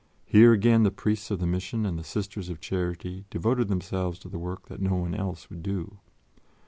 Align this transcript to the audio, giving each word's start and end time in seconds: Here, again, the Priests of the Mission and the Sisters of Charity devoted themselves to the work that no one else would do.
Here, 0.25 0.51
again, 0.51 0.81
the 0.81 0.89
Priests 0.89 1.29
of 1.29 1.37
the 1.37 1.45
Mission 1.45 1.85
and 1.85 1.95
the 1.95 2.03
Sisters 2.03 2.49
of 2.49 2.59
Charity 2.59 3.25
devoted 3.29 3.67
themselves 3.67 4.17
to 4.21 4.29
the 4.29 4.39
work 4.39 4.67
that 4.67 4.81
no 4.81 4.95
one 4.95 5.13
else 5.13 5.47
would 5.51 5.61
do. 5.61 5.99